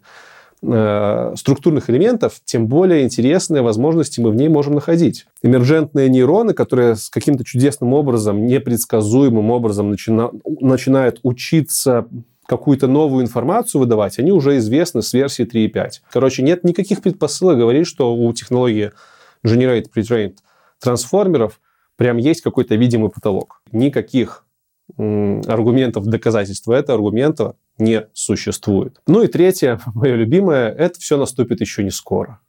[0.63, 5.25] э, структурных элементов, тем более интересные возможности мы в ней можем находить.
[5.43, 10.31] Эмерджентные нейроны, которые с каким-то чудесным образом, непредсказуемым образом начина...
[10.59, 12.07] начинают учиться
[12.45, 16.01] какую-то новую информацию выдавать, они уже известны с версии 3.5.
[16.11, 18.91] Короче, нет никаких предпосылок говорить, что у технологии
[19.45, 20.35] Generate Pre-Trained
[20.81, 21.61] трансформеров
[22.01, 23.61] прям есть какой-то видимый потолок.
[23.71, 24.43] Никаких
[24.97, 28.99] аргументов доказательства этого аргумента не существует.
[29.05, 32.39] Ну и третье, мое любимое, это все наступит еще не скоро.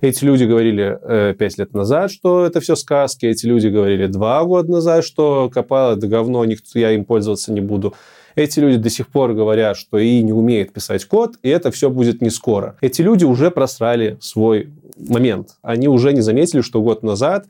[0.00, 3.24] Эти люди говорили э, пять лет назад, что это все сказки.
[3.24, 7.60] Эти люди говорили два года назад, что Копал это говно, никто, я им пользоваться не
[7.60, 7.94] буду.
[8.34, 11.88] Эти люди до сих пор говорят, что и не умеет писать код, и это все
[11.88, 12.76] будет не скоро.
[12.80, 15.50] Эти люди уже просрали свой момент.
[15.62, 17.46] Они уже не заметили, что год назад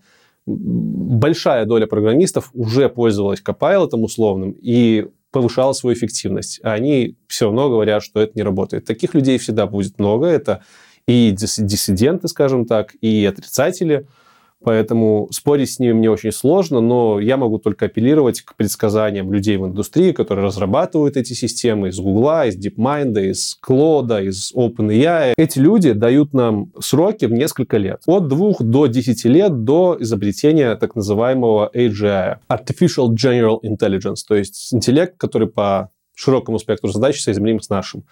[0.57, 6.61] большая доля программистов уже пользовалась Copilot условным и повышала свою эффективность.
[6.63, 8.85] А они все равно говорят, что это не работает.
[8.85, 10.27] Таких людей всегда будет много.
[10.27, 10.63] Это
[11.07, 14.07] и диссиденты, скажем так, и отрицатели–
[14.63, 19.57] Поэтому спорить с ними мне очень сложно, но я могу только апеллировать к предсказаниям людей
[19.57, 25.33] в индустрии, которые разрабатывают эти системы из Гугла, из DeepMind, из Клода, из OpenAI.
[25.39, 28.03] Эти люди дают нам сроки в несколько лет.
[28.07, 34.75] От двух до десяти лет до изобретения так называемого AGI, Artificial General Intelligence, то есть
[34.75, 38.05] интеллект, который по широкому спектру задач соизмерим с нашим.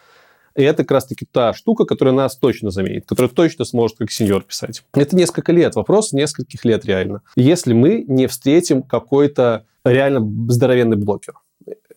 [0.58, 4.42] И это как раз-таки та штука, которая нас точно заменит, которая точно сможет как сеньор
[4.42, 4.82] писать.
[4.92, 7.22] Это несколько лет, вопрос нескольких лет реально.
[7.36, 10.20] Если мы не встретим какой-то реально
[10.52, 11.34] здоровенный блокер.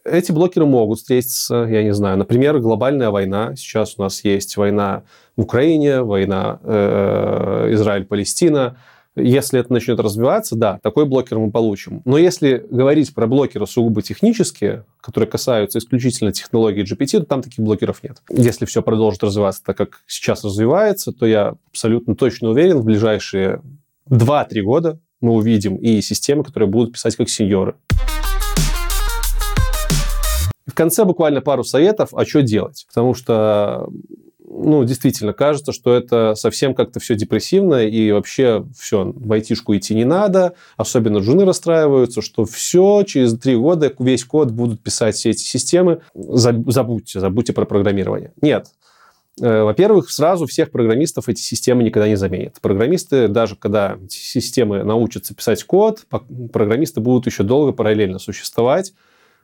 [0.04, 3.56] Эти блокеры могут встретиться, я не знаю, например, глобальная война.
[3.56, 5.04] Сейчас у нас есть война
[5.36, 8.78] в Украине, война э, Израиль-Палестина,
[9.15, 12.02] если это начнет развиваться, да, такой блокер мы получим.
[12.06, 17.63] Но если говорить про блокеры сугубо технические, которые касаются исключительно технологии GPT, то там таких
[17.63, 18.21] блокеров нет.
[18.30, 23.62] Если все продолжит развиваться так, как сейчас развивается, то я абсолютно точно уверен, в ближайшие
[24.10, 27.76] 2-3 года мы увидим и системы, которые будут писать как сеньоры.
[30.65, 32.86] В конце буквально пару советов, а что делать.
[32.88, 33.89] Потому что
[34.53, 39.95] ну, действительно, кажется, что это совсем как-то все депрессивно, и вообще все, в айтишку идти
[39.95, 45.31] не надо, особенно джуны расстраиваются, что все, через три года весь код будут писать все
[45.31, 48.33] эти системы, забудьте, забудьте про программирование.
[48.41, 48.67] Нет.
[49.39, 52.59] Э, во-первых, сразу всех программистов эти системы никогда не заменят.
[52.61, 56.05] Программисты, даже когда системы научатся писать код,
[56.51, 58.93] программисты будут еще долго параллельно существовать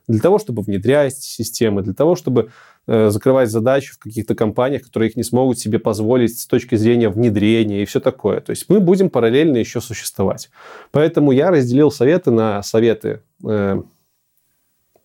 [0.08, 2.50] для того, чтобы внедрять системы, для того, чтобы
[2.90, 7.10] Э, закрывать задачи в каких-то компаниях, которые их не смогут себе позволить с точки зрения
[7.10, 8.40] внедрения и все такое.
[8.40, 10.48] То есть мы будем параллельно еще существовать.
[10.90, 13.82] Поэтому я разделил советы на советы э,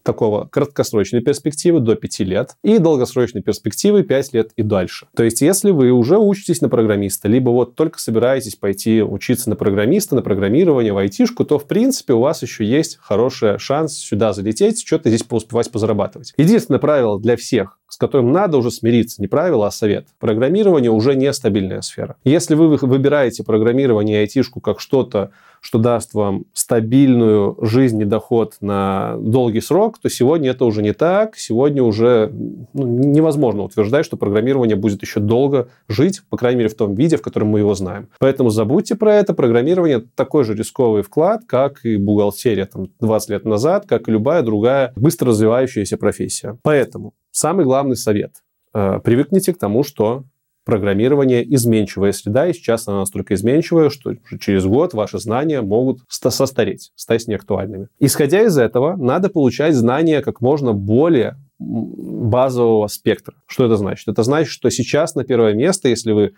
[0.03, 5.07] такого краткосрочной перспективы до 5 лет и долгосрочной перспективы 5 лет и дальше.
[5.15, 9.55] То есть, если вы уже учитесь на программиста, либо вот только собираетесь пойти учиться на
[9.55, 14.33] программиста, на программирование, в айтишку, то, в принципе, у вас еще есть хороший шанс сюда
[14.33, 16.33] залететь, что-то здесь поуспевать позарабатывать.
[16.37, 20.07] Единственное правило для всех, с которым надо уже смириться, не правило, а совет.
[20.19, 22.17] Программирование уже не стабильная сфера.
[22.23, 25.31] Если вы выбираете программирование и айтишку как что-то,
[25.63, 30.91] что даст вам стабильную жизнь и доход на долгий срок, то сегодня это уже не
[30.91, 31.37] так.
[31.37, 32.29] Сегодня уже
[32.73, 37.15] ну, невозможно утверждать, что программирование будет еще долго жить, по крайней мере, в том виде,
[37.15, 38.09] в котором мы его знаем.
[38.19, 39.33] Поэтому забудьте про это.
[39.33, 44.41] Программирование такой же рисковый вклад, как и бухгалтерия там, 20 лет назад, как и любая
[44.41, 46.57] другая быстро развивающаяся профессия.
[46.61, 48.33] Поэтому самый главный совет.
[48.73, 50.25] Э, привыкните к тому, что
[50.65, 56.91] программирование изменчивая среда, и сейчас она настолько изменчивая, что через год ваши знания могут состареть,
[56.95, 57.87] стать неактуальными.
[57.99, 63.35] Исходя из этого, надо получать знания как можно более базового спектра.
[63.47, 64.07] Что это значит?
[64.07, 66.33] Это значит, что сейчас на первое место, если вы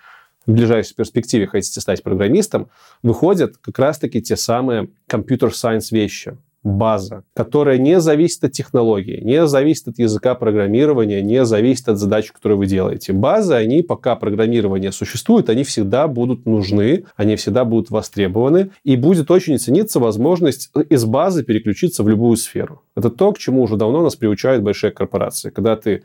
[0.45, 2.69] в ближайшей перспективе хотите стать программистом,
[3.01, 9.87] выходят как раз-таки те самые компьютер-сайенс вещи база, которая не зависит от технологии, не зависит
[9.87, 13.13] от языка программирования, не зависит от задач, которые вы делаете.
[13.13, 19.29] Базы, они пока программирование существует, они всегда будут нужны, они всегда будут востребованы, и будет
[19.29, 22.81] очень цениться возможность из базы переключиться в любую сферу.
[22.95, 25.51] Это то, к чему уже давно нас приучают большие корпорации.
[25.51, 26.01] Когда ты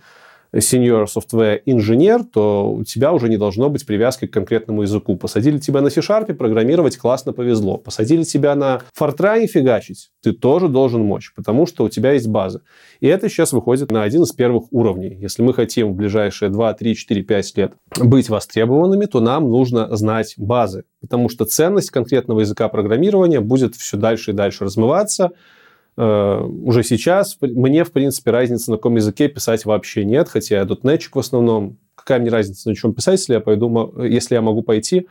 [0.54, 5.16] senior software инженер, то у тебя уже не должно быть привязки к конкретному языку.
[5.16, 7.76] Посадили тебя на C-Sharp программировать, классно повезло.
[7.76, 12.62] Посадили тебя на Fortran фигачить, ты тоже должен мочь, потому что у тебя есть база.
[13.00, 15.16] И это сейчас выходит на один из первых уровней.
[15.20, 19.94] Если мы хотим в ближайшие 2, 3, 4, 5 лет быть востребованными, то нам нужно
[19.96, 25.32] знать базы, потому что ценность конкретного языка программирования будет все дальше и дальше размываться,
[26.00, 31.16] уже сейчас мне, в принципе, разницы, на каком языке писать вообще нет, хотя я дотнетчик
[31.16, 31.76] в основном.
[31.94, 35.06] Какая мне разница, на чем писать, если я, пойду, если я могу пойти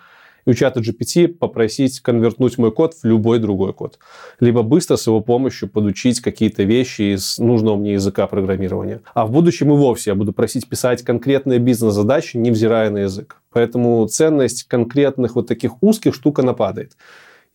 [0.45, 3.99] и у чата GPT попросить конвертнуть мой код в любой другой код.
[4.39, 9.01] Либо быстро с его помощью подучить какие-то вещи из нужного мне языка программирования.
[9.13, 13.37] А в будущем и вовсе я буду просить писать конкретные бизнес-задачи, невзирая на язык.
[13.51, 16.93] Поэтому ценность конкретных вот таких узких штук, она падает.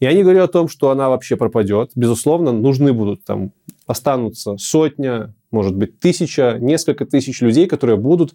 [0.00, 1.92] Я не говорю о том, что она вообще пропадет.
[1.94, 3.52] Безусловно, нужны будут там,
[3.86, 8.34] останутся сотня, может быть, тысяча, несколько тысяч людей, которые будут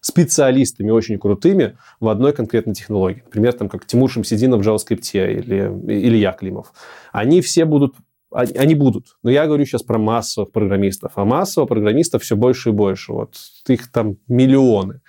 [0.00, 3.22] специалистами очень крутыми в одной конкретной технологии.
[3.24, 6.72] Например, там, как Тимур Шамсидинов в JavaScript или, или я Климов.
[7.12, 7.94] Они все будут
[8.32, 9.16] они будут.
[9.24, 11.12] Но я говорю сейчас про массовых программистов.
[11.16, 13.12] А массовых программистов все больше и больше.
[13.12, 13.34] Вот
[13.66, 15.00] их там миллионы.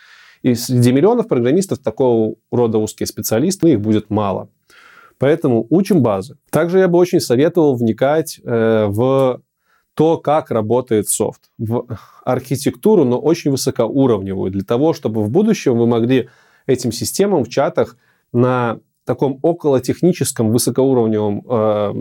[0.42, 4.50] И среди миллионов программистов такого рода узкие специалисты, их будет мало.
[5.22, 6.36] Поэтому учим базы.
[6.50, 9.44] Также я бы очень советовал вникать э, в
[9.94, 11.86] то, как работает софт, в
[12.26, 16.30] архитектуру, но очень высокоуровневую, для того, чтобы в будущем вы могли
[16.66, 17.98] этим системам в чатах
[18.34, 21.94] на таком околотехническом высокоуровневом э,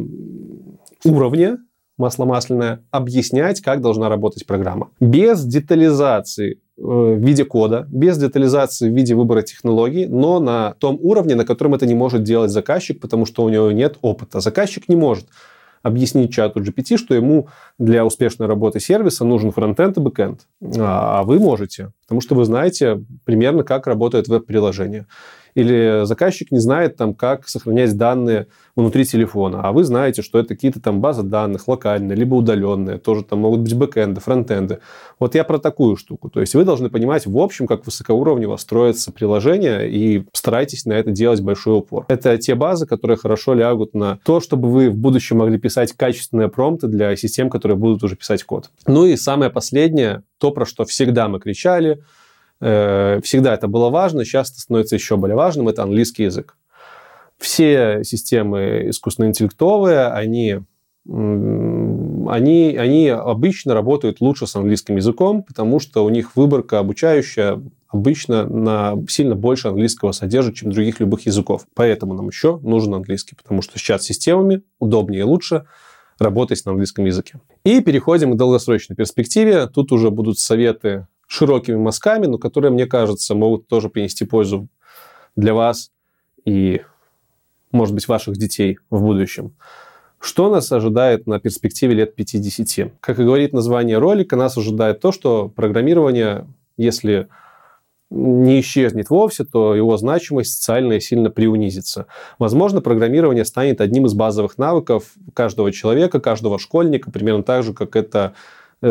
[1.05, 1.59] уровне
[2.01, 4.89] масло масляное объяснять, как должна работать программа.
[4.99, 10.99] Без детализации Э, в виде кода, без детализации в виде выбора технологий, но на том
[11.03, 14.41] уровне, на котором это не может делать заказчик, потому что у него нет опыта.
[14.41, 15.27] Заказчик не может
[15.83, 20.41] объяснить чату GPT, что ему для успешной работы сервиса нужен фронтенд и бэкенд.
[20.79, 25.07] А вы можете, потому что вы знаете примерно, как работает веб-приложение.
[25.55, 30.49] Или заказчик не знает, там, как сохранять данные внутри телефона, а вы знаете, что это
[30.49, 34.79] какие-то там базы данных локальные, либо удаленные, тоже там могут быть бэкэнды, фронтенды.
[35.19, 36.31] Вот я про такую штуку.
[36.31, 41.11] То есть вы должны понимать в общем, как высокоуровнево строится приложение, и старайтесь на это
[41.11, 42.07] делать большой упор.
[42.09, 46.49] Это те базы, которые хорошо лягут на то, чтобы вы в будущем могли писать качественные
[46.49, 48.71] промпты для систем, которые будут уже писать код.
[48.87, 52.03] Ну и самое последнее, то, про что всегда мы кричали,
[52.61, 56.57] всегда это было важно, сейчас это становится еще более важным, это английский язык.
[57.39, 60.61] Все системы искусственно-интеллектовые, они,
[61.09, 68.47] они, они обычно работают лучше с английским языком, потому что у них выборка обучающая обычно
[68.47, 71.67] на сильно больше английского содержит, чем других любых языков.
[71.75, 75.65] Поэтому нам еще нужен английский, потому что сейчас системами удобнее и лучше
[76.19, 77.41] работать на английском языке.
[77.65, 79.67] И переходим к долгосрочной перспективе.
[79.67, 84.67] Тут уже будут советы широкими мазками, но которые, мне кажется, могут тоже принести пользу
[85.37, 85.93] для вас
[86.45, 86.81] и,
[87.71, 89.55] может быть, ваших детей в будущем.
[90.19, 92.95] Что нас ожидает на перспективе лет 50?
[92.99, 97.29] Как и говорит название ролика, нас ожидает то, что программирование, если
[98.11, 102.07] не исчезнет вовсе, то его значимость социальная сильно приунизится.
[102.41, 107.95] Возможно, программирование станет одним из базовых навыков каждого человека, каждого школьника, примерно так же, как
[107.95, 108.35] это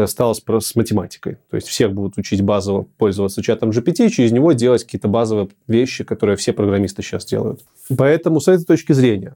[0.06, 1.38] стало с, с математикой.
[1.50, 5.50] То есть всех будут учить базово пользоваться чатом GPT, и через него делать какие-то базовые
[5.68, 7.62] вещи, которые все программисты сейчас делают.
[7.98, 9.36] Поэтому с этой точки зрения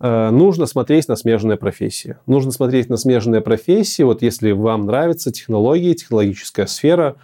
[0.00, 2.16] э, нужно смотреть на смежные профессии.
[2.26, 4.02] Нужно смотреть на смежные профессии.
[4.02, 7.16] Вот если вам нравятся технологии, технологическая сфера,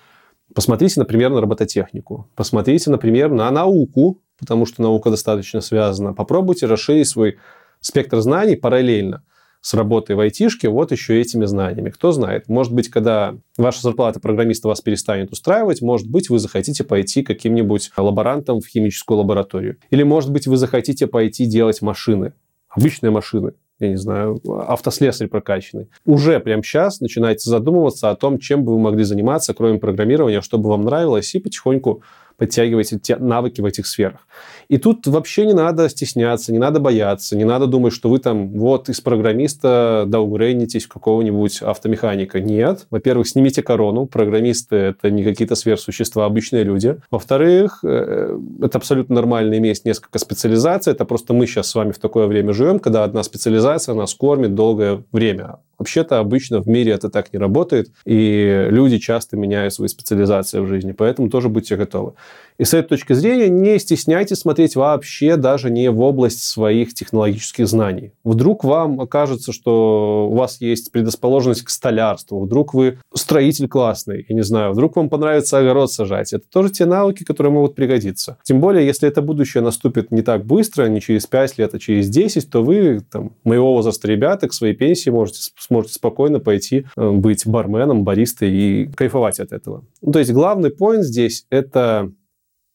[0.54, 2.28] посмотрите, например, на робототехнику.
[2.34, 6.14] Посмотрите, например, на науку, потому что наука достаточно связана.
[6.14, 7.36] Попробуйте расширить свой
[7.80, 9.22] спектр знаний параллельно
[9.62, 11.90] с работой в айтишке вот еще этими знаниями.
[11.90, 16.84] Кто знает, может быть, когда ваша зарплата программиста вас перестанет устраивать, может быть, вы захотите
[16.84, 19.76] пойти каким-нибудь лаборантом в химическую лабораторию.
[19.90, 22.34] Или, может быть, вы захотите пойти делать машины,
[22.68, 25.88] обычные машины, я не знаю, автослесарь прокачанный.
[26.04, 30.70] Уже прямо сейчас начинайте задумываться о том, чем бы вы могли заниматься, кроме программирования, чтобы
[30.70, 32.02] вам нравилось, и потихоньку
[32.42, 34.26] подтягиваете те навыки в этих сферах.
[34.68, 38.48] И тут вообще не надо стесняться, не надо бояться, не надо думать, что вы там
[38.48, 42.40] вот из программиста даугрейнитесь какого-нибудь автомеханика.
[42.40, 42.88] Нет.
[42.90, 44.06] Во-первых, снимите корону.
[44.06, 46.96] Программисты— это не какие-то сверхсущества, обычные люди.
[47.12, 50.92] Во-вторых, э, это абсолютно нормально иметь несколько специализаций.
[50.92, 54.56] Это просто мы сейчас с вами в такое время живем, когда одна специализация нас кормит
[54.56, 59.88] долгое время Вообще-то обычно в мире это так не работает, и люди часто меняют свои
[59.88, 62.12] специализации в жизни, поэтому тоже будьте готовы.
[62.58, 67.66] И с этой точки зрения не стесняйтесь смотреть вообще даже не в область своих технологических
[67.66, 68.12] знаний.
[68.24, 74.34] Вдруг вам окажется, что у вас есть предрасположенность к столярству, вдруг вы строитель классный, я
[74.34, 76.32] не знаю, вдруг вам понравится огород сажать.
[76.32, 78.38] Это тоже те навыки, которые могут пригодиться.
[78.42, 82.08] Тем более, если это будущее наступит не так быстро, не через 5 лет, а через
[82.08, 87.10] 10, то вы, там, моего возраста ребята, к своей пенсии можете, сможете спокойно пойти э,
[87.10, 89.84] быть барменом, баристой и кайфовать от этого.
[90.00, 92.12] Ну, то есть главный поинт здесь– это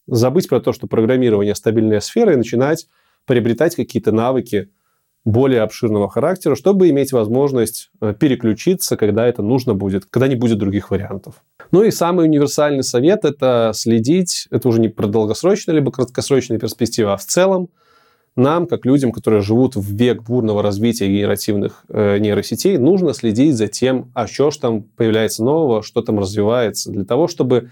[0.08, 2.86] забыть про то, что программирование– стабильная сфера, и начинать
[3.26, 4.70] приобретать какие-то навыки
[5.24, 10.58] более обширного характера, чтобы иметь возможность э, переключиться, когда это нужно будет, когда не будет
[10.58, 11.34] других вариантов.
[11.70, 17.10] Ну и самый универсальный совет– это следить, это уже не про долгосрочную либо краткосрочную перспективу,
[17.10, 17.68] а в целом
[18.36, 23.66] нам, как людям, которые живут в век бурного развития генеративных э, нейросетей, нужно следить за
[23.66, 27.70] тем, а что ж там появляется нового, что там развивается, для того, чтобы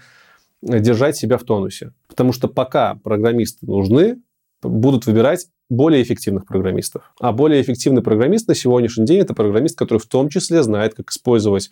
[0.61, 1.93] держать себя в тонусе.
[2.07, 4.17] Потому что пока программисты нужны,
[4.61, 7.11] будут выбирать более эффективных программистов.
[7.19, 11.11] А более эффективный программист на сегодняшний день это программист, который в том числе знает, как
[11.11, 11.69] использовать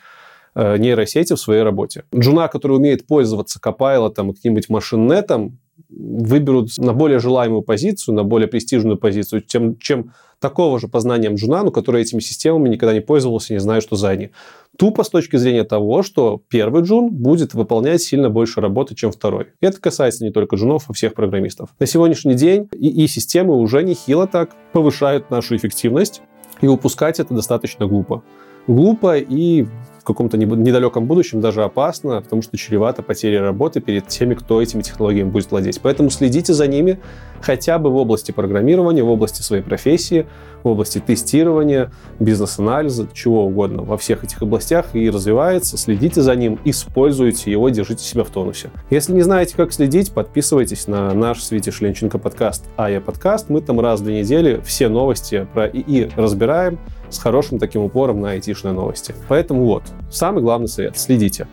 [0.54, 2.04] э, нейросети в своей работе.
[2.14, 5.60] Джуна, который умеет пользоваться Copilot, каким-нибудь Machinet-ом,
[5.90, 11.64] выберут на более желаемую позицию, на более престижную позицию, чем, чем такого же познанием джуна,
[11.64, 14.32] но который этими системами никогда не пользовался, не знает, что за они.
[14.78, 19.48] Тупо с точки зрения того, что первый джун будет выполнять сильно больше работы, чем второй.
[19.62, 21.70] Это касается не только джунов, а всех программистов.
[21.80, 26.22] На сегодняшний день и, и системы уже нехило так повышают нашу эффективность,
[26.62, 28.24] и упускать это достаточно глупо.
[28.68, 29.66] Глупо и
[30.06, 35.30] каком-то недалеком будущем даже опасно, потому что чревато потерей работы перед теми, кто этими технологиями
[35.30, 35.82] будет владеть.
[35.82, 37.00] Поэтому следите за ними
[37.42, 40.26] хотя бы в области программирования, в области своей профессии,
[40.64, 43.84] в области тестирования, бизнес-анализа, чего угодно.
[43.84, 45.78] Во всех этих областях и развивается.
[45.78, 48.72] Следите за ним, используйте его, держите себя в тонусе.
[48.90, 53.50] Если не знаете, как следить, подписывайтесь на наш с Витей Шленченко подкаст «АЯ подкаст».
[53.50, 56.80] Мы там раз в две недели все новости про ИИ разбираем,
[57.16, 59.16] с хорошим таким упором на айтишные новости.
[59.28, 61.48] Поэтому вот, самый главный совет– следите.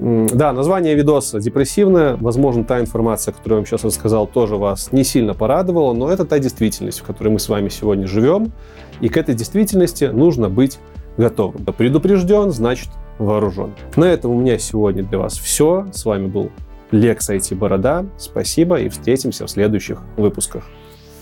[0.00, 2.16] Да, название видоса депрессивное.
[2.16, 6.24] Возможно, та информация, которую я вам сейчас рассказал, тоже вас не сильно порадовала, но это
[6.24, 8.52] та действительность, в которой мы с вами сегодня живем.
[9.00, 10.78] И к этой действительности нужно быть
[11.16, 11.64] готовым.
[11.64, 13.74] Предупрежден, значит вооружен.
[13.96, 15.88] На этом у меня сегодня для вас все.
[15.92, 16.50] С вами был
[16.92, 18.06] Лекс IT Борода.
[18.18, 20.64] Спасибо и встретимся в следующих выпусках.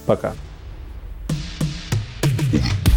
[0.04, 0.34] Пока.
[2.52, 2.95] Yeah.